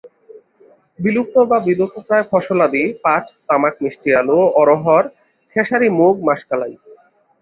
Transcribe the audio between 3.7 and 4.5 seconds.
মিষ্টি আলু,